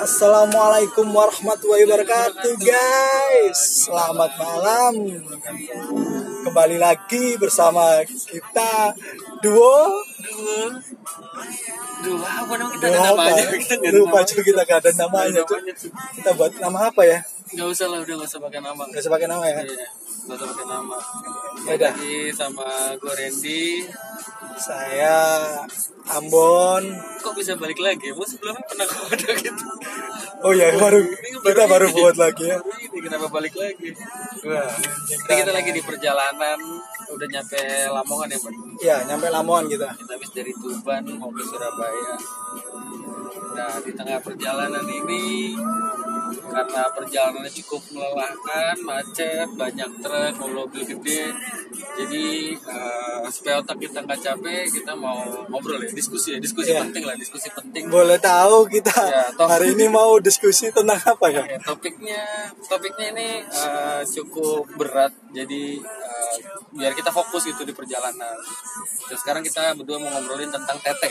[0.00, 4.96] Assalamualaikum warahmatullahi wabarakatuh guys Selamat malam
[6.40, 8.96] Kembali lagi bersama kita
[9.44, 10.00] Duo
[12.00, 13.24] Duh, apa namanya kita Duo ada apa?
[13.28, 13.44] namanya?
[13.60, 14.28] Kita ada Lupa namanya.
[14.32, 15.72] cuy kita gak ada namanya namanya.
[16.16, 17.20] Kita buat nama apa ya?
[17.50, 18.82] Nggak usah lah, udah nggak usah pakai nama.
[18.86, 19.86] Gak usah pakai nama ya Iya,
[20.26, 20.96] nggak usah pakai nama.
[21.66, 21.92] Ya udah.
[21.92, 22.66] Lagi sama
[22.96, 23.64] gue Randy.
[24.60, 25.16] Saya
[26.12, 26.84] Ambon
[27.24, 28.12] Kok bisa balik lagi?
[28.12, 29.64] Gue sebelumnya pernah ada gitu.
[30.44, 31.96] Oh ya baru Ini kita baru ini.
[31.96, 33.88] buat lagi ya Baru ini kenapa balik lagi?
[34.44, 34.68] Wah,
[35.08, 36.60] Ini kita lagi di perjalanan,
[37.08, 38.56] udah nyampe Lamongan ya, Bang?
[38.84, 42.14] Ya nyampe Lamongan kita Kita habis dari Tuban mau ke Surabaya.
[43.56, 45.56] Nah, di tengah perjalanan ini
[46.30, 51.34] karena perjalanannya cukup melelahkan, macet, banyak truk, mobil gede.
[51.70, 55.20] Jadi eh, supaya otak kita nggak capek, kita mau
[55.50, 56.86] ngobrol ya, diskusi ya, diskusi Iya.
[56.86, 57.90] penting lah, diskusi penting.
[57.90, 61.42] Boleh tahu kita Ya, hari ini mau diskusi tentang apa ya?
[61.46, 62.22] Ya, topiknya
[62.62, 66.34] topiknya ini eh, cukup berat jadi eh,
[66.70, 68.38] biar kita fokus gitu di perjalanan
[69.06, 71.10] terus sekarang kita berdua mau ngobrolin tentang teteh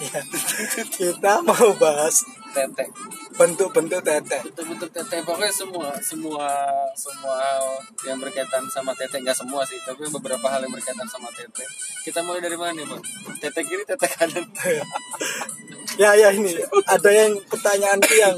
[0.00, 0.20] Ya,
[0.96, 2.88] kita mau bahas teteh
[3.36, 4.40] bentuk-bentuk teteh.
[4.42, 6.48] bentuk-bentuk teteh pokoknya semua semua
[6.98, 7.36] semua
[8.02, 11.62] yang berkaitan sama teteh nggak semua sih tapi beberapa hal yang berkaitan sama teteh
[12.02, 13.02] kita mulai dari mana nih bang?
[13.38, 14.44] Teteh kiri teteh kanan.
[15.98, 16.54] Ya ya ini.
[16.86, 18.36] Ada yang pertanyaan tuh yang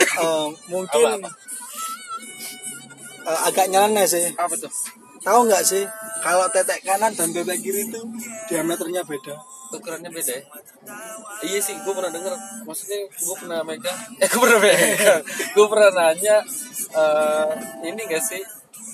[0.00, 1.30] eh, mungkin Apa, apa?
[3.26, 4.26] eh, agak nyeleneh sih.
[4.32, 4.70] apa tuh
[5.20, 5.84] Tahu nggak sih
[6.18, 8.00] kalau tetek kanan dan tetek kiri itu
[8.48, 9.34] diameternya beda?
[9.78, 10.42] Ukurannya beda ya?
[11.42, 12.34] Iya sih gue pernah denger.
[12.68, 15.22] Maksudnya gue pernah megang eh gue pernah megang.
[15.54, 16.36] Gue pernah nanya
[16.96, 17.50] eh,
[17.88, 18.42] ini gak sih?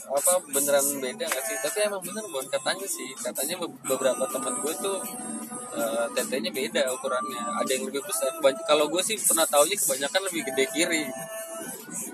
[0.09, 1.57] Apa beneran beda gak sih?
[1.61, 3.09] Tapi emang bener bon katanya sih.
[3.19, 4.99] Katanya be- beberapa temen gue tuh
[5.77, 7.43] eh, tetenya beda ukurannya.
[7.65, 8.33] Ada yang lebih besar.
[8.67, 11.05] Kalau gue sih pernah taunya kebanyakan lebih gede kiri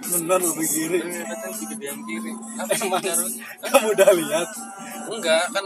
[0.05, 0.99] Benar lebih kiri.
[1.03, 2.33] ternyata lebih gede yang kiri.
[2.61, 3.45] Apa sih ngaruhnya?
[3.63, 4.49] Kamu udah lihat?
[5.05, 5.65] Enggak kan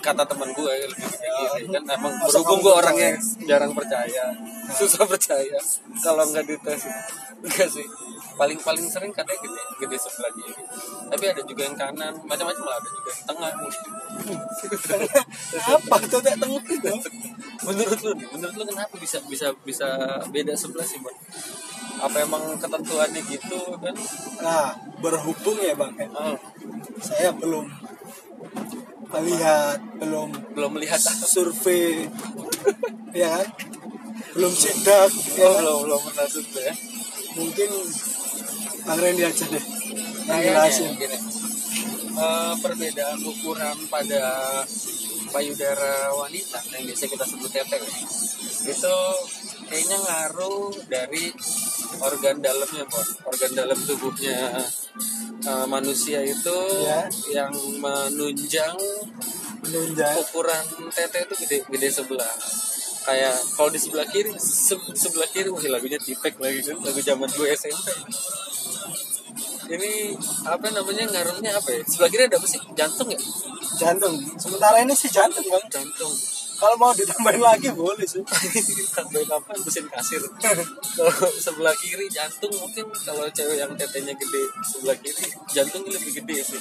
[0.00, 1.64] kata teman gue lebih gede kiri.
[1.70, 2.80] Kan emang berhubung gue percaya?
[2.82, 3.10] orangnya
[3.46, 4.24] jarang percaya.
[4.74, 5.58] Susah percaya.
[6.02, 6.82] Kalau nggak dites
[7.40, 7.86] enggak sih.
[8.36, 10.62] Paling paling sering katanya gede gede sebelah kiri.
[11.10, 12.14] Tapi ada juga yang kanan.
[12.26, 13.52] Macam-macam lah ada juga yang tengah.
[15.76, 15.96] Apa?
[16.04, 16.90] Tetek tengah itu?
[17.60, 19.88] menurut lu menurut lu kenapa bisa bisa bisa
[20.32, 20.96] beda sebelah sih
[22.00, 23.94] apa emang ketentuannya gitu kan?
[24.40, 24.72] Nah,
[25.04, 26.36] berhubung ya bang, oh,
[27.00, 27.68] saya belum
[29.10, 31.00] melihat, belum belum melihat.
[31.04, 32.08] survei,
[33.20, 33.48] ya kan?
[34.32, 35.60] Belum sidak, ya oh, kan?
[35.60, 36.74] belum belum pernah sudah ya.
[37.30, 37.70] Mungkin
[38.80, 39.64] Bang Randy aja deh
[40.30, 40.94] yang jelasin.
[40.96, 41.18] gini,
[42.16, 44.22] eh, perbedaan ukuran pada
[45.30, 47.92] payudara wanita yang biasa kita sebut teteh ya,
[48.70, 48.96] itu
[49.70, 51.30] kayaknya ngaruh dari
[52.00, 53.06] organ dalamnya Bon.
[53.24, 54.56] organ dalam tubuhnya
[55.42, 57.04] eh, manusia itu Ya.
[57.30, 58.76] yang menunjang
[59.60, 60.14] Menunjang.
[60.18, 62.32] ukuran teteh itu gede gede sebelah
[63.00, 67.28] kayak kalau di sebelah kiri se- sebelah kiri masih lagunya tipek lagi kan lagu zaman
[67.28, 67.86] gue SMP
[69.70, 70.12] ini
[70.42, 73.20] apa namanya ngaruhnya apa ya sebelah kiri ada apa sih jantung ya
[73.70, 74.12] Jantung.
[74.36, 75.64] Sementara ini sih jantung bang.
[75.70, 76.12] jantung
[76.60, 78.20] Kalau mau ditambahin lagi boleh sih.
[78.96, 80.20] tambahin apa mesin kasir.
[80.44, 81.12] Kalau
[81.44, 85.26] sebelah kiri jantung mungkin kalau cewek yang tetenya gede sebelah kiri
[85.56, 86.60] jantungnya lebih gede sih.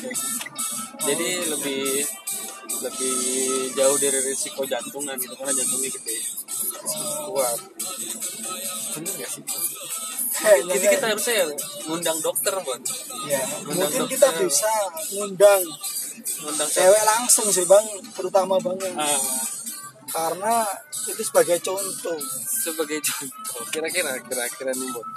[1.04, 1.84] Jadi lebih
[2.80, 3.18] lebih
[3.76, 6.18] jauh dari risiko jantungan gitu karena jantungnya gede.
[7.28, 7.60] Kuat.
[8.96, 9.44] Bener gak sih?
[10.40, 11.46] Kayaknya jadi kita harusnya ya
[11.84, 12.80] ngundang dokter buat
[13.28, 14.08] ya, mungkin dokter.
[14.16, 14.72] kita bisa
[15.12, 15.62] ngundang
[16.40, 17.84] ngundang cewek langsung sih bang,
[18.16, 19.20] terutama bang Ah,
[20.10, 20.66] karena
[21.10, 22.20] itu sebagai contoh.
[22.46, 23.64] sebagai contoh.
[23.72, 25.08] Kira-kira kira-kira nih buat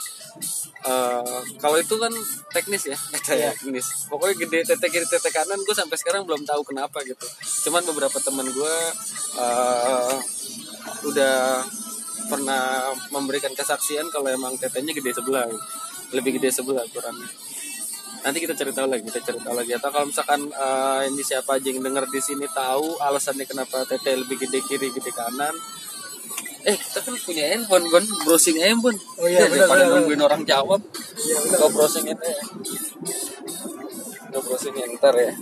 [0.82, 2.10] Eh, kalau itu kan
[2.50, 3.50] teknis ya kata Iya.
[3.54, 4.10] teknis.
[4.10, 7.22] Pokoknya gede tete kiri tete kanan gue sampai sekarang belum tahu kenapa gitu.
[7.68, 8.74] Cuman beberapa teman gue
[9.38, 10.14] eh,
[11.06, 11.62] udah
[12.26, 15.46] pernah memberikan kesaksian kalau emang tetenya gede sebelah.
[16.10, 17.30] Lebih gede sebelah ukurannya
[18.22, 19.72] nanti kita cari tahu lagi kita cari tahu lagi.
[19.74, 24.14] Atau kalau misalkan eh, ini siapa aja yang dengar di sini tahu alasannya kenapa tete
[24.14, 25.54] lebih gede kiri gede kanan.
[26.62, 28.94] Eh kita kan punya handphone kan browsing handphone.
[29.18, 30.78] Oh iya, Ya, daripada nungguin orang jawab.
[31.18, 31.58] Iya benar.
[31.58, 32.42] Gue browsing itu ya
[34.30, 35.34] Gue browsing yang ntar ya.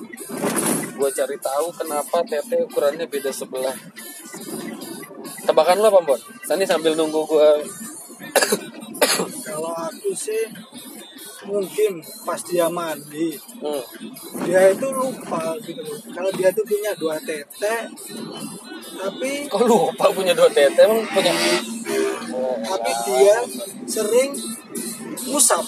[0.97, 3.76] Gue cari tahu kenapa tete ukurannya beda sebelah.
[5.44, 6.21] Tebakan lo apa Bon?
[6.49, 7.50] Tadi sambil nunggu gue
[9.44, 10.49] Kalau aku sih
[11.48, 13.37] mungkin pas dia mandi.
[13.60, 13.84] Hmm.
[14.44, 15.98] dia itu lupa gitu loh.
[16.12, 17.88] Kalau dia tuh punya dua tete
[19.00, 20.84] tapi Kok lupa punya dua tete?
[20.84, 21.32] Emang punya?
[22.37, 23.37] Oh, tapi dia
[23.88, 24.37] sering
[25.31, 25.64] ngusap.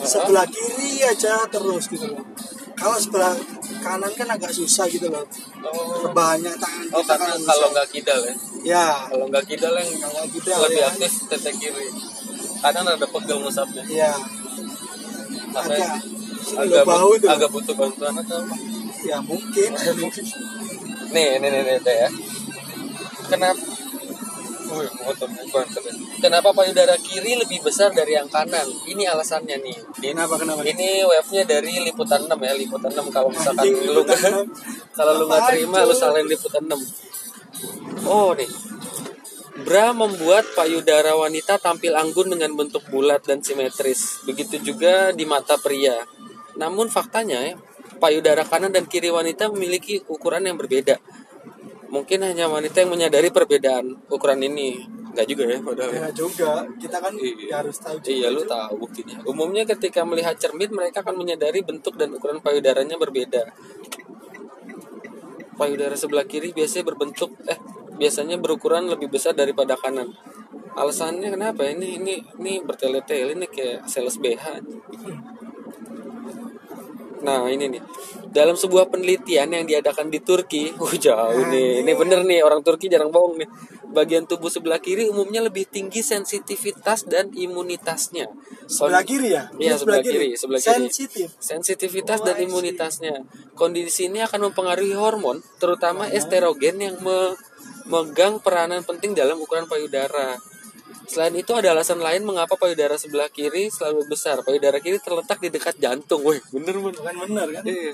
[0.00, 2.24] Sebelah kiri aja terus gitu loh.
[2.76, 3.36] Kalau sebelah
[3.84, 5.24] kanan kan agak susah gitu loh.
[5.60, 8.34] Oh, banyak tangan oh kita karena kan kalau nggak kidal ya?
[8.64, 8.88] Ya.
[9.12, 10.88] Kalau nggak kidal yang kalau gitu lebih ya.
[10.88, 11.88] aktif tete kiri.
[12.60, 13.84] Kadang ada pegel ngusapnya.
[13.88, 14.12] Ya
[15.50, 15.90] agak
[16.56, 18.54] agak, bau itu agak butuh bantuan atau apa?
[19.00, 19.70] ya mungkin
[21.14, 22.08] nih nih nih, nih ya
[23.30, 23.62] kenapa.
[26.22, 28.62] Kenapa payudara kiri lebih besar dari yang kanan?
[28.86, 29.74] Ini alasannya nih.
[29.98, 34.06] Ini, kenapa kenapa ini webnya dari liputan 6 ya, liputan 6 kalau misalkan Anjing, lu
[34.06, 34.46] liputan nggak-
[34.94, 34.94] 6.
[34.94, 38.06] kalau lu nggak terima lu salahin liputan 6.
[38.06, 38.46] Oh nih.
[39.60, 44.24] Bra membuat payudara wanita tampil anggun dengan bentuk bulat dan simetris.
[44.24, 46.00] Begitu juga di mata pria.
[46.56, 47.54] Namun faktanya ya,
[48.00, 50.96] payudara kanan dan kiri wanita memiliki ukuran yang berbeda.
[51.90, 54.80] Mungkin hanya wanita yang menyadari perbedaan ukuran ini.
[55.10, 55.90] Enggak juga ya padahal.
[55.90, 56.00] ya.
[56.06, 57.34] ya juga kita kan Iya.
[57.50, 59.16] ya harus tahu juga Iya lu tahu buktinya.
[59.26, 63.50] Umumnya ketika melihat cermin mereka akan menyadari bentuk dan ukuran payudaranya berbeda.
[65.58, 67.58] Payudara sebelah kiri biasanya berbentuk eh
[68.00, 70.16] biasanya berukuran lebih besar daripada kanan.
[70.72, 71.68] Alasannya kenapa?
[71.68, 74.64] Ini ini ini bertele-tele ini kayak sales BH.
[77.20, 77.82] Nah ini nih
[78.30, 82.86] dalam sebuah penelitian yang diadakan di Turki, uh jauh nih, ini bener nih orang Turki
[82.86, 83.48] jarang bohong nih.
[83.90, 88.30] Bagian tubuh sebelah kiri umumnya lebih tinggi sensitivitas dan imunitasnya.
[88.70, 90.70] sebelah kiri ya Iya, sebelah kiri, sebelah kiri.
[90.86, 93.18] sensitif Sensitivitas Oh, dan imunitasnya.
[93.58, 96.94] Kondisi ini akan mempengaruhi hormon, terutama estrogen yang
[97.90, 100.38] memegang peranan penting dalam ukuran payudara.
[101.10, 104.38] Selain itu ada alasan lain mengapa payudara sebelah kiri selalu besar.
[104.46, 106.22] Payudara kiri terletak di dekat jantung.
[106.22, 106.94] Wih, bener bener.
[107.02, 107.92] bukan benar kan Iya.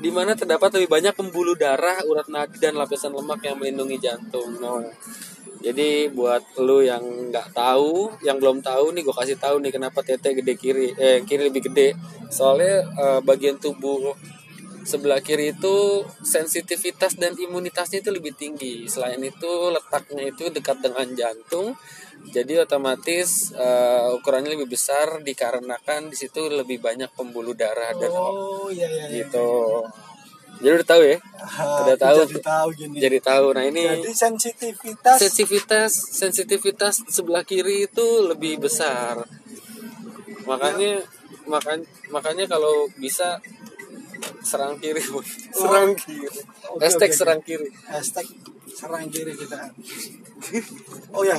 [0.00, 4.56] Di mana terdapat lebih banyak pembuluh darah, urat nadi dan lapisan lemak yang melindungi jantung.
[4.56, 4.84] Nah,
[5.60, 10.04] jadi buat lu yang nggak tahu, yang belum tahu nih, gue kasih tahu nih kenapa
[10.04, 11.96] tete gede kiri, eh kiri lebih gede.
[12.28, 14.16] Soalnya eh, bagian tubuh
[14.86, 18.86] sebelah kiri itu sensitivitas dan imunitasnya itu lebih tinggi.
[18.86, 21.74] Selain itu letaknya itu dekat dengan jantung,
[22.30, 28.70] jadi otomatis eh, ukurannya lebih besar dikarenakan di situ lebih banyak pembuluh darah dan oh
[28.70, 29.26] iya iya iya.
[29.26, 29.82] gitu.
[30.56, 31.18] Jadi udah tahu ya?
[31.36, 32.18] Ah, Udah tahu.
[32.24, 33.46] jadi tahu gini Jadi tahu.
[33.52, 39.20] Nah ini jadi sensitivitas sensitivitas sensitivitas sebelah kiri itu lebih besar.
[40.48, 41.04] Makanya
[41.44, 43.36] makan makanya kalau bisa
[44.46, 45.18] serang kiri, Bu.
[45.50, 46.30] serang kiri.
[46.70, 47.68] Oke, Hashtag oke, serang kiri.
[47.90, 48.26] hashtag
[48.76, 49.72] serang kiri kita
[51.16, 51.32] oh ya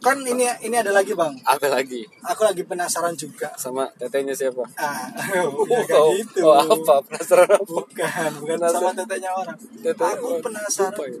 [0.00, 2.00] kan ini ini ada lagi bang Apa lagi?
[2.24, 4.64] aku lagi penasaran juga Sama tetenya siapa?
[4.80, 5.04] ah
[5.68, 6.96] kayak oh, gitu oh, apa?
[7.04, 7.60] Penasaran apa?
[7.68, 8.80] bukan bukan Penasaran.
[8.80, 11.20] sama tetenya orang Tete aku oh, penasaran lupa ya.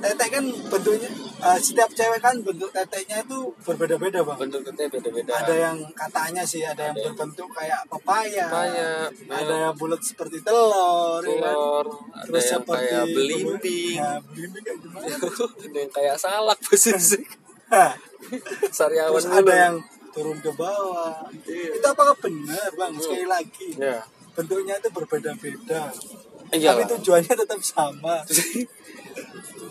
[0.00, 1.08] Tete kan bentuknya
[1.42, 4.38] eh, setiap cewek kan bentuk tetenya itu berbeda-beda bang.
[4.46, 5.32] Bentuk tetenya beda-beda.
[5.42, 8.90] ada yang katanya sih ada yang berbentuk kayak pepaya Papaya,
[9.30, 11.54] ada yang bulat seperti telur, ya kan?
[11.54, 15.06] telur, ada terus yang seperti kayak belimbing, ya, belimbing kayak gimana?
[15.66, 17.20] Ada yang kayak salak posisi.
[18.78, 19.76] Sariawan terus ada yang
[20.14, 21.28] turun ke bawah.
[21.44, 21.76] Iya.
[21.76, 22.92] itu apakah benar bang?
[22.96, 23.68] Sekali lagi.
[23.76, 24.00] Ya.
[24.36, 25.92] bentuknya itu berbeda-beda.
[26.52, 26.76] Iya.
[26.76, 28.20] Tapi tujuannya tetap sama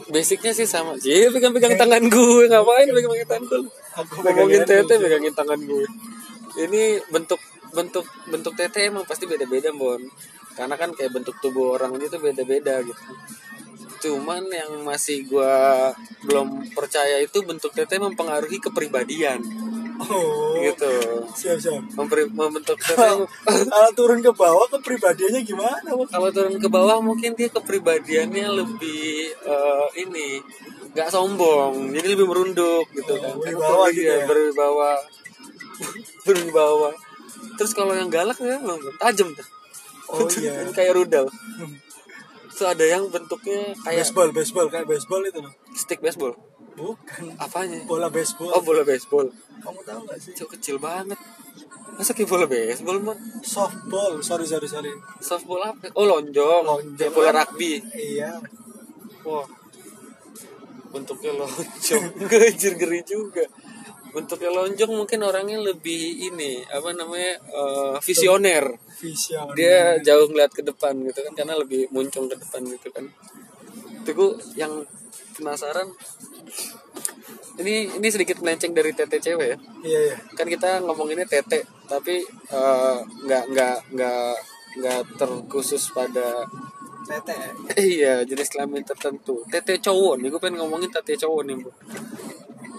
[0.10, 0.94] Basicnya sih sama.
[1.02, 3.62] Iya pegang-pegang tangan gue ngapain pegang-pegang tangan gue?
[4.22, 5.86] Ngomongin tete pegangin tangan gue.
[6.56, 7.42] Ini bentuk
[7.74, 10.00] bentuk bentuk tete emang pasti beda-beda bon.
[10.56, 13.04] Karena kan kayak bentuk tubuh orang itu beda-beda gitu.
[14.06, 15.56] Cuman yang masih gue
[16.30, 19.42] belum percaya itu bentuk tete mempengaruhi kepribadian
[20.02, 20.58] oh.
[20.60, 20.94] Gitu.
[21.36, 21.84] siap siap.
[21.96, 25.90] Memperi, membentuk tete kalau turun ke bawah kepribadiannya gimana?
[25.96, 30.40] Bang kalau turun ke bawah mungkin dia kepribadiannya lebih eh, ini
[30.96, 31.92] nggak sombong.
[31.96, 33.36] Jadi lebih merunduk gitu kan.
[33.40, 34.26] Berwibawa gitu ya?
[34.28, 34.90] berwibawa
[36.26, 36.92] berwibawa
[37.56, 38.60] terus kalau yang galak ya
[39.00, 39.48] tajam tuh.
[40.12, 40.70] Oh, iya.
[40.70, 41.26] kayak rudal.
[42.52, 45.54] Terus ada yang bentuknya kayak baseball baseball kayak baseball itu loh.
[45.76, 46.36] Stick baseball
[46.76, 47.24] bukan.
[47.40, 47.80] Apanya?
[47.88, 48.52] Bola baseball.
[48.52, 49.28] Oh bola baseball.
[49.64, 50.32] Kamu tahu gak sih?
[50.36, 51.18] Cuk, kecil banget.
[51.96, 54.20] Masa kayak bola baseball man softball.
[54.20, 54.92] Sorry sorry sorry.
[55.24, 55.88] Softball apa?
[55.96, 57.00] Oh lonjong, Lonjong.
[57.00, 57.80] Kayak bola rugby.
[57.96, 58.44] Iya.
[59.26, 59.48] Wah,
[60.94, 63.44] bentuknya lonjong, gajir ngeri juga.
[64.14, 68.76] Bentuknya lonjong mungkin orangnya lebih ini apa namanya eh, visioner.
[68.96, 73.08] vision Dia jauh ngeliat ke depan gitu kan karena lebih muncung ke depan gitu kan.
[74.08, 74.86] Itu yang
[75.36, 75.92] penasaran.
[77.56, 79.58] Ini ini sedikit melenceng dari tete cewek ya.
[79.88, 82.20] iya iya Kan kita ngomonginnya tete, tapi
[82.52, 84.34] eh, nggak nggak nggak
[84.76, 86.44] nggak terkhusus pada
[87.08, 87.38] tete
[87.96, 89.40] Iya, jenis kelamin tertentu.
[89.48, 91.70] Tete cowok nih, gue pengen ngomongin tete cowok nih, Bu.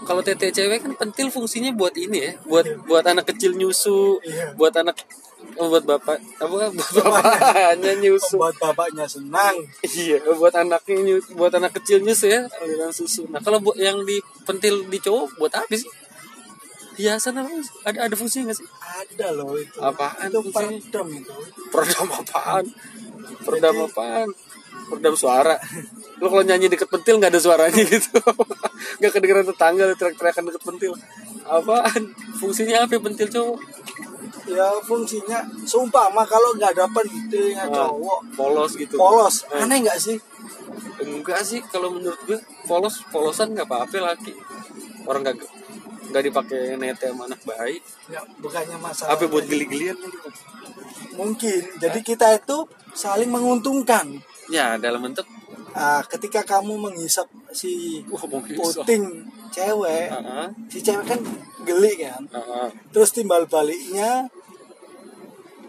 [0.03, 4.55] Kalau tete cewek kan pentil fungsinya buat ini ya buat buat anak kecil nyusu Iya.
[4.55, 4.95] buat anak
[5.55, 9.55] oh, buat bapak apa buat bapaknya nyusu Buat bapaknya senang.
[9.83, 13.99] iya buat anaknya nyusu, buat anak kecil nyusu ya aliran susu nah kalau buat yang
[14.01, 15.91] di pentil di cowok buat apa sih
[16.97, 17.51] hiasan apa
[17.85, 18.67] ada ada fungsinya nggak sih
[18.97, 19.77] Ada loh itu.
[19.77, 20.81] Apaan Itu fungsinya?
[20.81, 21.33] peredam itu.
[21.69, 22.65] peredam apaan
[23.39, 24.29] peredam apaan
[24.87, 25.55] peredam suara
[26.17, 28.17] lo kalau nyanyi deket pentil nggak ada suaranya gitu
[28.99, 30.93] nggak kedengeran tetangga teriak-teriakan deket pentil
[31.43, 32.03] apaan
[32.35, 33.59] fungsinya apa ya pentil cowok
[34.47, 37.91] Ya fungsinya seumpama kalau nggak ada pentilnya Ah.
[37.91, 39.43] cowok polos gitu polos.
[39.51, 39.59] Eh.
[39.59, 40.15] Aneh nggak sih?
[40.97, 44.31] enggak sih kalau menurut gue polos polosan nggak apa-apa laki
[45.03, 45.35] orang nggak
[46.07, 49.19] nggak dipakai nete sama anak bayi Ya, bukannya masalah.
[49.19, 49.99] apa buat geli-gelian
[51.13, 51.61] Mungkin.
[51.77, 52.57] Jadi kita itu
[52.93, 54.05] saling menguntungkan.
[54.49, 55.27] Ya dalam bentuk
[55.77, 58.25] Ah, ketika kamu menghisap si bisa
[58.81, 59.03] puting
[59.53, 61.19] cewek, Heeh, si cewek kan
[61.61, 62.25] geli kan.
[62.25, 62.67] heeh.
[62.89, 64.25] Terus timbal baliknya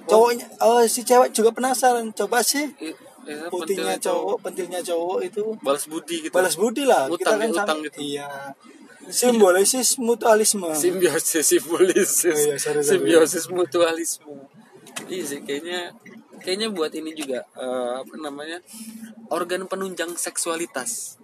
[0.09, 5.43] cowoknya oh si cewek juga penasaran coba sih ya, putihnya pentilnya cowok pentilnya cowok itu
[5.61, 7.99] balas budi gitu balas budi lah Utang kita kan ya, sama utang gitu.
[8.01, 8.29] iya
[9.13, 12.89] simbolisis mutualisme simbiosis simbiosis Oh iya, sorry, sorry.
[12.89, 14.33] simbiosis mutualisme
[15.13, 15.93] iya sih kayaknya
[16.43, 18.59] kayaknya buat ini juga eh, apa namanya
[19.29, 21.19] organ penunjang seksualitas.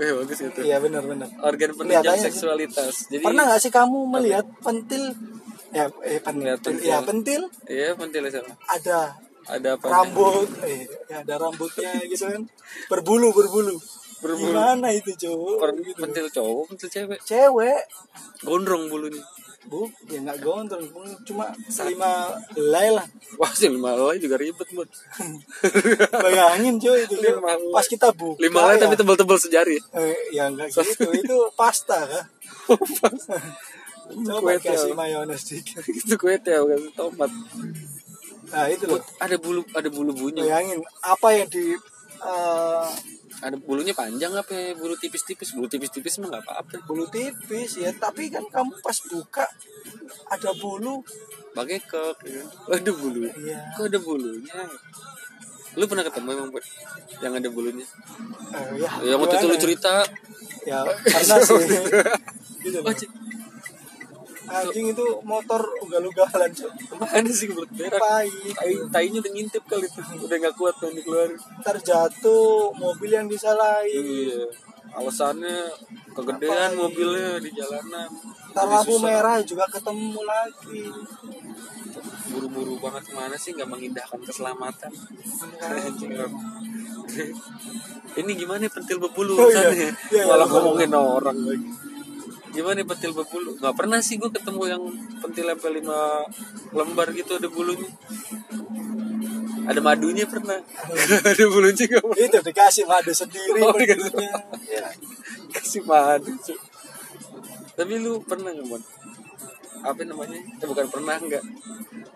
[0.00, 0.60] Eh bagus itu.
[0.64, 1.28] Iya benar benar.
[1.44, 2.32] Organ penunjang sih.
[2.32, 3.12] seksualitas.
[3.12, 5.12] Jadi pernah nggak sih kamu melihat pentil?
[5.72, 6.88] Ya eh Lihat pentil pentil.
[6.88, 7.42] ya pentil.
[7.68, 9.16] Iya pentil sama ada
[9.48, 9.84] ada apa?
[9.90, 12.42] rambut eh ya ada rambutnya gitu kan.
[12.88, 13.76] Berbulu berbulu.
[14.22, 14.54] Berbulu.
[14.54, 15.98] gimana itu cowok Per- gitu.
[15.98, 17.18] pentil cowok pentil cewek?
[17.26, 17.82] Cewek.
[18.46, 19.20] Gondrong bulunya
[19.70, 20.84] bu ya nggak gondrong
[21.22, 21.54] cuma
[21.86, 22.10] lima
[22.58, 23.06] helai lah.
[23.38, 24.90] Wah sih lima helai juga ribet buat
[26.24, 27.14] bayangin cuy itu.
[27.18, 29.78] Lima pas kita buka lima ya, tapi tebal-tebal sejari.
[29.94, 31.08] Eh, ya nggak gitu.
[31.14, 32.26] Itu pasta kan
[34.12, 35.82] coba kasih mayones dikit.
[36.04, 37.30] Itu kue teh kasih tomat.
[38.52, 39.00] Nah itu loh.
[39.16, 40.44] ada bulu ada bulu bunyi.
[40.44, 41.72] Bayangin apa yang di
[42.20, 42.88] eh,
[43.42, 44.70] ada bulunya panjang apa ya?
[44.78, 49.46] bulu tipis-tipis bulu tipis-tipis mah nggak apa-apa bulu tipis ya tapi kan kamu pas buka
[50.30, 51.02] ada bulu
[51.52, 52.42] pakai kok ya.
[52.70, 53.58] ada bulu Iya.
[53.74, 54.58] kok ada bulunya
[55.72, 56.64] lu pernah ketemu emang Bud?
[57.24, 57.86] yang ada bulunya
[58.52, 59.62] eh, ya yang waktu itu lu gimana?
[59.64, 59.94] cerita
[60.68, 61.64] ya karena sih
[62.64, 62.78] gitu
[64.50, 68.74] anjing itu motor ugal-ugalan cuy mana sih kebelet berak pahit tai.
[68.90, 70.00] tainya udah ngintip kali itu.
[70.26, 71.38] Udah nggak kuat kan dikeluarin.
[71.62, 74.02] Ntar jatuh mobil yang disalahin.
[74.02, 74.50] Iya.
[74.92, 75.72] Alasannya
[76.12, 78.08] kegedean mobilnya di jalanan.
[78.52, 80.84] Ntar lampu merah juga ketemu lagi.
[82.32, 84.92] Buru-buru banget ke mana sih nggak mengindahkan keselamatan.
[88.12, 89.72] Ini gimana pentil berbulu Oh, iya.
[89.72, 91.91] Iya, iya, ngomongin orang lagi
[92.52, 94.82] gimana pentil berbulu nggak pernah sih gue ketemu yang
[95.24, 95.98] pentil sampai lima
[96.76, 97.88] lembar gitu ada bulunya.
[99.62, 100.58] Ada madunya pernah.
[101.30, 103.78] Ada bulunya nggak pernah itu dikasih madu sendiri Oh.
[103.78, 104.90] Ya.
[105.52, 106.32] kasih madu
[107.72, 108.82] tapi lu pernah nggak Mon?
[109.82, 110.38] apa namanya?
[110.38, 111.42] Eh, bukan pernah nggak.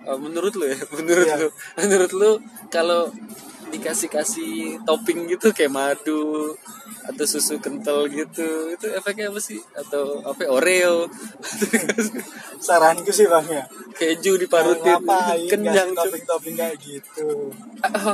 [0.06, 1.36] Eh, menurut lu ya menurut Iya.
[1.42, 1.48] lu.
[1.80, 2.30] Menurut lu
[2.70, 3.08] kalau
[3.72, 6.54] dikasih kasih topping gitu kayak madu
[7.06, 8.74] atau susu kental gitu.
[8.74, 9.62] Itu efeknya apa sih?
[9.72, 10.42] Atau apa?
[10.42, 11.06] Ya, oreo.
[12.66, 13.64] Saranku sih bang ya.
[13.96, 14.98] Keju diparutin.
[14.98, 15.96] ngapain kenyang kasih Cuk.
[15.96, 17.28] topping-topping kayak gitu.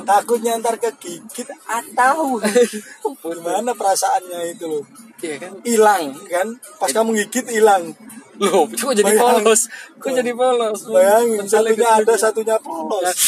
[0.05, 2.39] Takutnya ntar kegigit atau
[3.33, 4.85] gimana perasaannya itu loh.
[5.23, 5.53] Iya kan?
[5.63, 6.49] Hilang kan?
[6.77, 7.95] Pas kamu gigit hilang.
[8.43, 9.45] Loh kok jadi Bayangin.
[9.45, 9.61] polos?
[10.03, 10.81] Kok jadi polos?
[10.91, 13.19] Bayangin satunya ada satunya polos.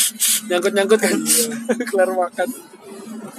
[0.51, 1.15] Nyangkut nyangkut kan?
[1.15, 1.47] Iya.
[1.89, 2.49] kelar makan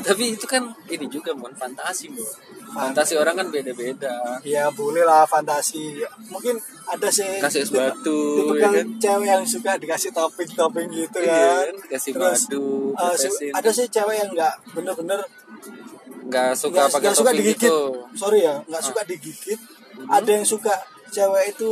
[0.05, 2.21] tapi itu kan ini juga bukan fantasi bu
[2.67, 3.15] fantasi.
[3.15, 5.97] Orang kan beda beda ya boleh lah fantasi.
[6.27, 8.85] Mungkin ada sih kasih batu ya kan?
[8.95, 11.65] cewek yang suka dikasih topping-topping gitu Iya kan.
[11.73, 13.51] kan, kasih Terus, su- tetesin.
[13.51, 15.19] ada sih cewek yang nggak bener-bener
[16.25, 17.65] nggak suka pakai nggak suka topping digigit.
[17.65, 17.79] gitu.
[18.13, 19.59] Sorry ya nggak suka digigit.
[20.05, 20.73] Ada yang suka
[21.09, 21.71] cewek itu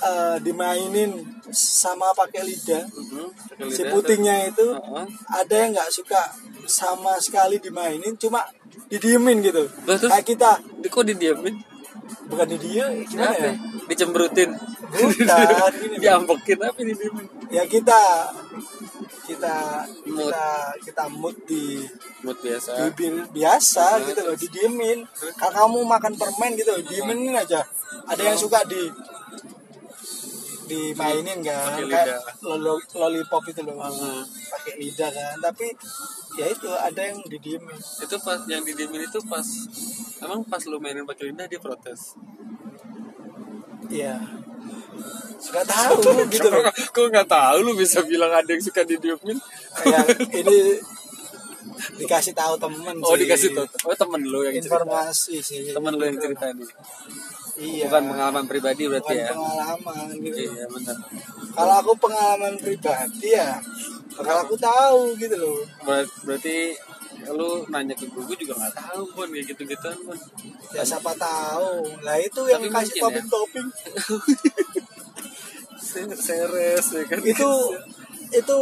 [0.00, 1.10] eh, dimainin
[1.50, 2.84] sama pakai lidah.
[2.86, 5.06] Mhm, pakai si putingnya itu Heeh.
[5.28, 6.20] ada yang nggak suka
[6.64, 8.42] sama sekali dimainin cuma
[8.86, 9.66] didiemin gitu.
[9.84, 10.06] Terus?
[10.06, 10.50] kayak kita.
[10.80, 11.56] Di- kok didiamin
[12.26, 13.54] bukan di dia gimana apa ya?
[13.86, 14.50] Dicemberutin
[14.90, 15.70] bukan
[16.02, 17.26] diambekin apa didiemin.
[17.50, 18.30] Ya kita
[19.26, 20.26] kita Mood.
[20.26, 20.46] kita
[20.82, 21.86] kita mood di
[22.22, 22.90] mood biasa.
[22.90, 25.06] bibir biasa gitu loh didiemin.
[25.38, 27.62] Kalau kamu makan permen gitu diemin aja.
[28.06, 28.90] Ada yang suka di
[30.70, 34.22] dimainin kan Pakai kayak lolo- lollipop itu loh Hmm.
[34.46, 35.66] pakai lidah kan tapi
[36.32, 39.46] ya itu ada yang didiemin itu pas yang didiemin itu pas
[40.20, 42.14] emang pas lu mainin pakai lidah dia protes
[43.90, 44.22] Iya.
[45.36, 45.98] Suka tahu
[46.30, 46.62] gitu loh.
[46.62, 49.34] Kok nggak tahu lu bisa bilang ada yang suka didiemin?
[49.74, 50.78] Kayak ini
[51.96, 53.22] dikasih tahu temen Oh sih.
[53.22, 53.66] dikasih tuh.
[53.84, 54.78] Oh temen lu yang cerita.
[54.78, 55.70] informasi sih.
[55.70, 56.70] Temen lu yang cerita nih.
[57.60, 57.84] Iya.
[57.86, 59.28] Bukan pengalaman pribadi Bukan berarti ya.
[59.30, 60.38] pengalaman gitu.
[60.48, 60.96] Iya benar.
[61.50, 63.60] Kalau aku pengalaman pribadi ya
[64.10, 65.60] bakal aku tahu gitu loh.
[65.80, 66.72] Ber- Berarti
[67.20, 70.16] lu nanya ke gue, gue juga nggak tahu pun kayak gitu gituan pun.
[70.72, 71.84] Ya siapa tahu.
[72.00, 73.02] Lah itu yang Tapi kasih mungkin ya.
[73.04, 73.66] topping-topping
[76.16, 77.18] Seres ya kan.
[77.20, 77.50] itu
[78.30, 78.58] itu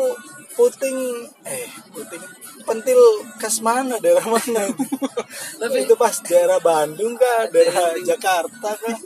[0.58, 0.98] puting
[1.46, 2.22] eh puting
[2.66, 3.00] pentil
[3.38, 4.66] kas mana daerah mana?
[5.62, 8.98] Tapi itu pas daerah Bandung kah daerah Jakarta kah?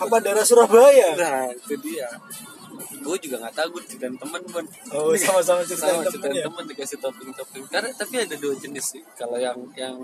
[0.00, 1.12] Apa daerah Surabaya?
[1.14, 2.08] Nah itu dia.
[3.00, 4.64] Gue juga nggak tahu gue ceritain temen pun.
[4.96, 6.44] oh sama-sama ceritain sama temen ya?
[6.48, 9.96] temen dikasih topping topping karena tapi ada dua jenis sih kalau yang yang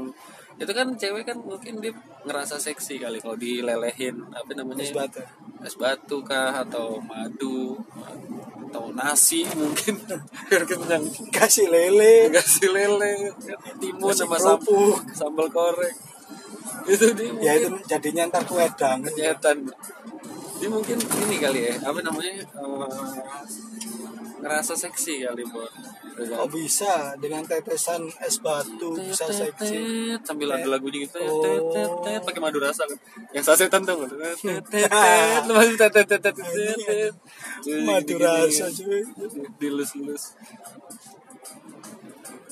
[0.56, 1.92] itu kan cewek kan mungkin dia
[2.25, 4.85] ngerasa seksi kali kalau dilelehin apa namanya?
[4.85, 5.21] Es batu.
[5.61, 7.76] es batu kah atau madu
[8.76, 9.97] atau nasi mungkin.
[11.37, 12.28] Kasih lele.
[12.28, 13.33] Kasih lele
[13.80, 15.00] timun Kasih sama kerupuk.
[15.16, 15.97] sambal korek.
[16.85, 19.64] Itu dia ya itu jadinya ntar kuedang kenyataan
[20.56, 22.88] dia mungkin ini kali ya apa namanya eh,
[24.40, 25.72] ngerasa seksi kali buat
[26.16, 27.12] kok bisa?
[27.20, 30.16] Dengan tetesan es batu bisa seksi.
[30.24, 31.28] sambil ada lagunya gitu ya.
[31.28, 31.42] Oh.
[31.44, 32.96] tet, tet, tet, pakai madu rasa kan.
[33.36, 36.46] Yang sasetan tuh Tet, tet, tet, tet, lu masih tet, tet, tet, tet, tet,
[36.80, 37.12] tet.
[37.60, 39.02] Cuy, madu rasa cuy.
[39.60, 40.22] Dilus-lus.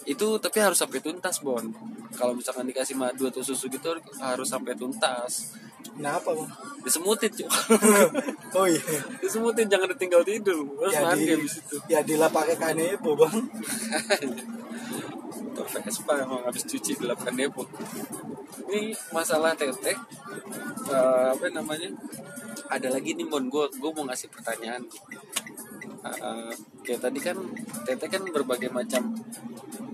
[0.04, 1.64] Itu tapi harus sampai tuntas bon.
[2.12, 5.56] Kalau misalkan dikasih madu atau susu gitu harus sampai tuntas
[5.94, 6.50] kenapa bang?
[6.84, 7.48] Disemutin cuy
[8.58, 8.82] oh iya.
[9.22, 10.66] Disemutin jangan ditinggal tidur.
[10.78, 11.76] Harus ya mandi di habis itu.
[11.88, 13.36] ya dilap pakai kanebo bang.
[15.54, 17.70] Motor Vespa emang habis cuci di lapangan Depok.
[18.66, 19.94] Ini masalah teteh
[20.90, 21.94] eh, apa namanya?
[22.66, 24.82] Ada lagi nih Mon, gue gue mau ngasih pertanyaan.
[26.02, 27.38] Eh, kayak tadi kan
[27.86, 29.14] teteh kan berbagai macam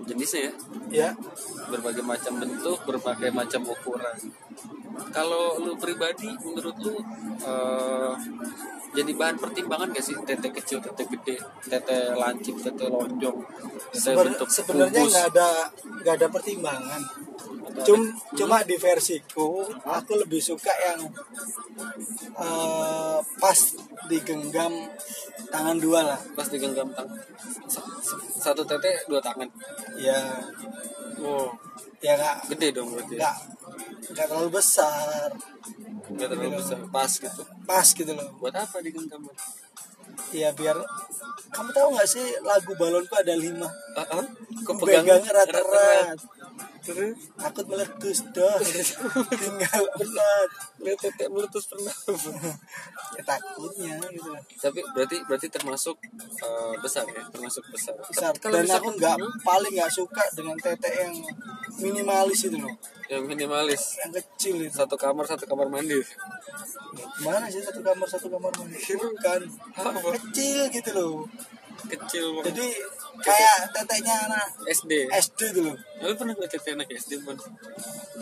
[0.09, 0.53] jenisnya ya,
[0.89, 1.09] ya.
[1.69, 4.17] Berbagai macam bentuk, berbagai macam ukuran.
[5.11, 6.95] Kalau lu pribadi, menurut lu
[7.43, 8.13] eh,
[8.91, 13.39] jadi bahan pertimbangan gak sih tete kecil, tete gede, tete lancip, tete lonjong,
[13.95, 15.49] tete Seber- bentuk sebenarnya nggak ada
[16.03, 17.03] nggak ada pertimbangan
[17.71, 18.01] Cum,
[18.35, 21.01] cuma di versiku aku lebih suka yang
[22.37, 23.59] eh, pas
[24.11, 24.73] digenggam
[25.49, 26.21] tangan dua lah.
[26.35, 27.09] Pas digenggam tang
[27.71, 29.49] sa- sa- satu tete dua tangan.
[29.97, 30.19] Ya.
[31.23, 31.49] Oh.
[32.01, 33.29] Ya nggak gede dong berarti ya?
[33.29, 33.37] nggak
[34.17, 35.29] nggak terlalu besar.
[36.11, 37.43] Nggak terlalu besar pas gitu.
[37.69, 38.29] Pas gitu loh.
[38.41, 39.21] Buat apa digenggam?
[40.35, 40.77] Ya biar
[41.51, 43.69] kamu tahu nggak sih lagu balonku ada lima?
[43.99, 44.27] Ah ah?
[44.65, 46.19] Kok Aku pegang pegang erat-erat
[46.81, 48.57] terus takut meletus dah
[49.37, 51.97] tinggal berat lihat tete meletus pernah.
[53.19, 55.97] Ya takutnya gitu tapi berarti berarti termasuk
[56.41, 57.23] eh, besar ya?
[57.29, 57.95] Termasuk besar.
[58.01, 58.33] Besar.
[58.41, 61.15] Kalau dan aku nggak paling nggak suka dengan tete yang
[61.81, 62.75] minimalis itu loh.
[63.11, 63.83] Yang minimalis?
[64.01, 64.73] Yang kecil itu.
[64.73, 66.01] Satu kamar satu kamar mandi.
[67.21, 68.79] Gimana sih satu kamar satu kamar mandi?
[69.21, 69.43] Kan
[69.77, 70.17] Apa?
[70.17, 71.29] kecil gitu loh
[71.87, 72.67] kecil banget jadi
[73.21, 77.37] kayak teteknya anak SD SD itu loh lu pernah lihat tete anak SD pun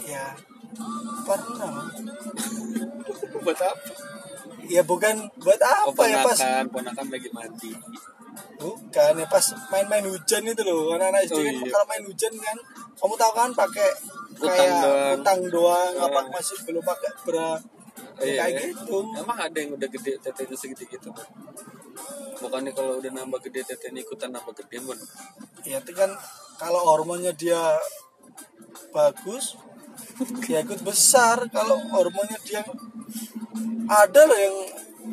[0.03, 0.35] ya
[1.23, 1.73] pernah
[3.45, 3.91] buat apa
[4.69, 7.73] ya bukan buat oh, apa ya pas ponakan ponakan lagi mandi
[8.59, 11.71] bukan ya pas main-main hujan itu loh anak-anak SD Oh, kan iya.
[11.71, 12.57] kalau main hujan kan
[12.95, 13.89] kamu tahu kan pakai
[14.37, 15.19] kayak doang.
[15.19, 16.25] utang doang apa Ah.
[16.29, 17.53] masih belum pakai bra
[18.19, 18.61] Iya, kayak iya.
[18.75, 21.27] gitu Emang ada yang udah gede tetenya segitu gitu kan?
[22.39, 24.99] Bukannya kalau udah nambah gede tetenya ikutan nambah gede pun.
[25.63, 26.11] ya itu kan
[26.57, 27.59] kalau hormonnya dia
[28.91, 29.59] bagus
[30.47, 32.63] ya ikut besar kalau hormonnya dia
[33.87, 34.57] ada loh yang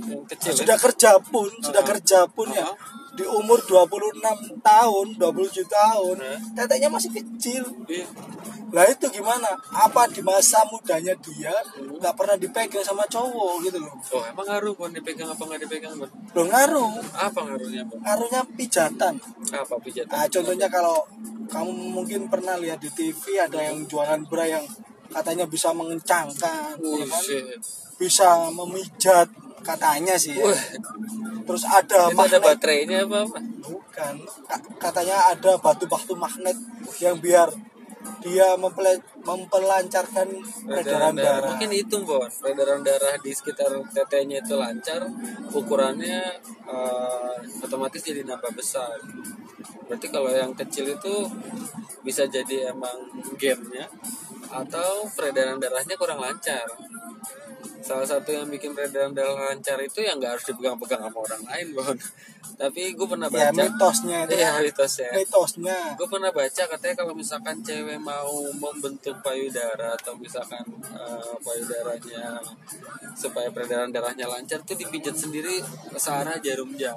[0.05, 0.57] Yang kecil ya?
[0.61, 1.91] sudah kerja pun sudah Uh-huh.
[1.91, 2.77] kerja pun ya Uh-huh.
[3.15, 4.19] di umur 26
[4.61, 6.37] tahun 27 tahun Uh.
[6.53, 8.05] tetenya masih kecil Iya.
[8.69, 11.53] lah itu gimana apa di masa mudanya dia
[12.05, 15.93] nggak pernah dipegang sama cowok gitu loh Oh emang ngaruh pun dipegang apa nggak dipegang
[15.95, 16.05] pun?
[16.05, 17.97] lo ngaruh Apa ngaruhnya pun?
[17.99, 19.13] ngaruhnya pijatan
[19.49, 20.05] Apa pijat?
[20.05, 21.01] Nah, contohnya kalau
[21.45, 24.65] kamu mungkin pernah lihat di TV ada yang jualan bra yang
[25.07, 27.23] katanya bisa mengencangkan, ya kan?
[27.95, 29.29] Bisa memijat
[29.61, 30.33] katanya sih.
[30.33, 30.49] ya.
[31.41, 33.37] Terus ada itu ada magnet, baterainya apa apa?
[33.61, 34.13] bukan?
[34.43, 36.57] Ka- Katanya ada batu-batu magnet
[36.97, 37.53] yang biar
[38.25, 40.27] dia mempele- mempelancarkan
[40.65, 41.53] peredaran darah.
[41.53, 45.05] Mungkin itu bon, peredaran darah di sekitar tetenya itu lancar,
[45.53, 46.19] ukurannya
[46.65, 48.97] eh, otomatis jadi nambah besar.
[49.85, 51.13] Berarti kalau yang kecil itu
[52.01, 52.97] bisa jadi emang
[53.38, 53.85] gamenya
[54.49, 56.65] atau peredaran darahnya kurang lancar.
[57.85, 61.67] salah satu yang bikin peredaran darah lancar itu yang nggak harus dipegang-pegang sama orang lain
[61.77, 61.93] bon
[62.55, 63.62] tapi gue pernah ya baca.
[63.67, 65.10] mitosnya itu iya mitosnya.
[65.12, 65.79] Mitosnya.
[65.99, 72.39] Gue pernah baca katanya kalau misalkan cewek mau membentuk payudara atau misalkan eh, payudaranya
[73.15, 75.60] supaya peredaran darahnya lancar tuh dipijat sendiri
[75.99, 76.95] searah jarum jam.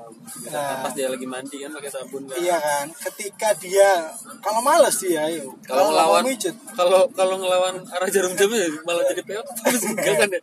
[0.50, 0.84] Nah.
[0.84, 2.38] pas dia lagi mandi kan pakai sabun kan.
[2.38, 2.86] Iya kan?
[3.10, 5.58] Ketika dia kalau males dia yuk.
[5.66, 6.24] Kalau ngelawan
[6.76, 10.40] kalau kalau ngelawan arah jarum jamnya malah jadi peot terus kan ya?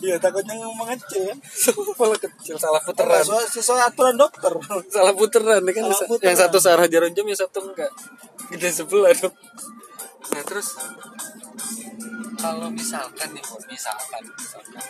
[0.00, 1.38] Iya takutnya mengecil kan.
[2.00, 3.20] Malah kecil salah puteran.
[3.20, 4.52] Sesuai, sesuai aturan dokter
[4.94, 6.36] salah puteran ini kan Salah yang puteran.
[6.38, 7.90] satu searah jarum jam yang satu enggak.
[8.50, 9.34] Gede sebelah dong.
[10.30, 10.68] Nah terus?
[12.36, 14.84] Kalau misalkan nih misalkan misalkan.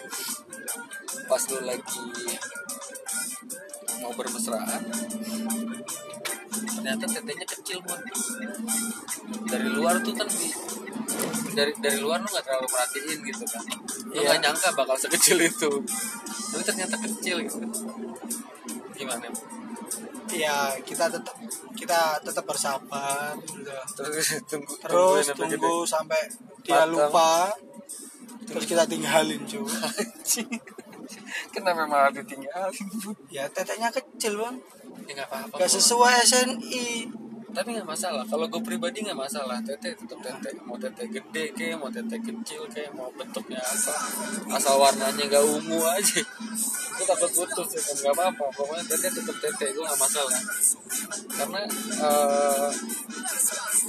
[1.25, 2.05] Pas lu lagi
[4.01, 4.83] mau bermesraan
[6.51, 8.01] ternyata tetenya kecil Bon.
[9.45, 10.49] dari luar tuh kan di,
[11.53, 13.63] dari dari luar lu nggak terlalu merhatiin gitu kan.
[14.09, 14.27] Lu Iya.
[14.27, 15.71] nggak nyangka bakal sekecil itu.
[16.51, 17.59] Tapi ternyata kecil gitu
[19.01, 19.27] gimana
[20.31, 21.37] ya kita tetap
[21.75, 23.73] kita tetap bersabar gitu.
[23.97, 26.21] terus tunggu terus sampai tunggu sampai
[26.63, 26.93] dia Matang.
[26.93, 27.51] lupa
[28.47, 30.45] terus kita tinggalin gede.
[31.55, 32.89] kenapa malah ditinggalin
[33.33, 34.57] ya teteknya kecil bang
[35.09, 35.75] ya nggak apa-apa gak Bor.
[35.81, 36.87] sesuai SNI
[37.51, 38.25] tapi nggak masalah.
[38.27, 39.59] Kalau gue pribadi nggak masalah.
[39.63, 40.51] Tete tetap tete.
[40.65, 43.95] Mau tete gede ke mau tete kecil ke mau bentuknya apa
[44.57, 46.21] asal warnanya nggak ungu aja.
[46.97, 47.97] Itu takut putus ya kan?
[48.01, 48.45] Nggak apa-apa.
[48.55, 49.67] Pokoknya tete tetap tete.
[49.75, 50.41] Gue nggak masalah.
[51.35, 51.63] Karena
[52.01, 52.69] eh,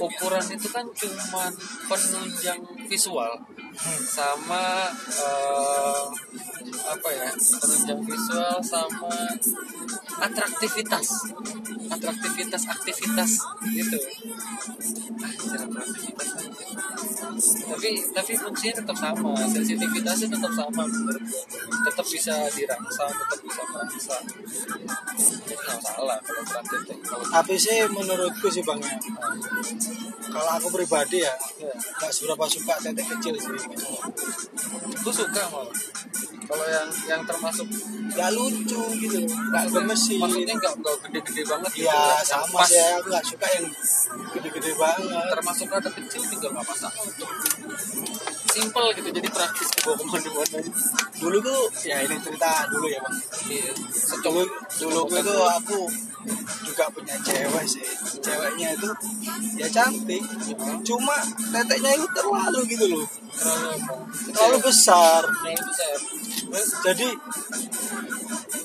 [0.02, 1.52] ukuran itu kan cuman
[1.86, 3.32] penunjang visual
[4.06, 6.04] sama eh,
[6.82, 9.16] apa ya penunjang visual sama
[10.20, 11.08] atraktivitas
[11.88, 13.30] atraktivitas aktivitas
[13.72, 13.98] gitu
[15.22, 17.11] Anjir, atraktivitas.
[17.40, 19.32] Tapi tapi fungsinya tetap sama.
[19.48, 24.16] Sensitivitasnya tetap sama menurut gue tetap bisa dirasa tetap bisa merasa
[25.22, 28.96] jadi nggak salah kalau tete kalau tapi sih menurutku sih bang ya.
[30.32, 33.52] Kalau aku pribadi ya ya, gak seberapa suka tetek kecil sih.
[35.04, 35.76] Gue suka malah
[36.52, 37.64] kalau yang yang termasuk
[38.12, 40.20] gak lucu gitu gak gemesin.
[40.20, 41.96] maksudnya nggak nggak gede-gede banget gitu ya?
[42.20, 43.66] Yang sama sih aku gak suka yang
[44.36, 45.24] gede-gede banget.
[45.32, 47.30] Termasuk rada kecil juga nggak masalah untuk
[48.52, 50.58] simple gitu jadi praktis dibawa ke mana-mana
[51.16, 51.38] dulu.
[51.40, 53.16] Tuh ya ini cerita dulu ya bang.
[53.48, 53.72] Iya.
[54.20, 54.42] Dulu
[54.76, 55.80] dulu itu aku
[56.68, 57.84] juga punya cewek sih.
[58.20, 58.90] Ceweknya itu
[59.56, 60.20] ya cantik.
[60.84, 61.16] Cuma
[61.48, 63.06] teteknya itu terlalu gitu loh.
[63.32, 63.96] Terlalu
[64.36, 65.24] terlalu besar.
[65.24, 66.21] Terlalu besar
[66.52, 67.08] Eh, jadi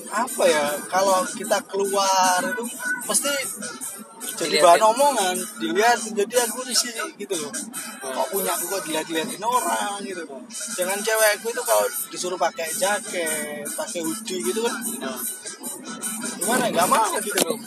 [0.08, 2.64] apa ya kalau kita keluar itu
[3.08, 3.32] pasti
[4.38, 5.36] jadi bahan omongan.
[5.58, 7.52] Dilihat jadi aku di sini gitu loh.
[8.04, 10.44] Kok punya aku kok dilihat-lihatin orang gitu loh.
[10.76, 14.76] Jangan cewekku itu kalau disuruh pakai jaket pakai hoodie gitu kan.
[16.38, 16.72] Gimana ya?
[16.76, 17.58] nggak mau gitu loh.